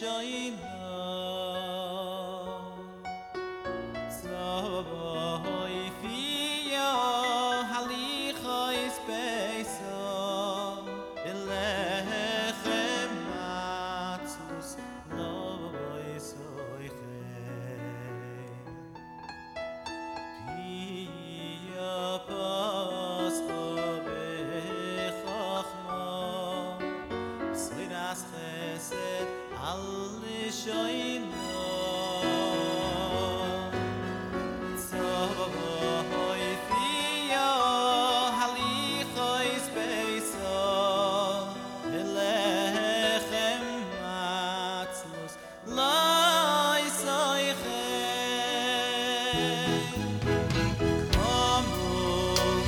[0.00, 0.99] Shaila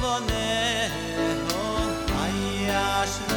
[0.03, 0.91] mone
[1.49, 1.91] hon
[2.25, 3.32] ayash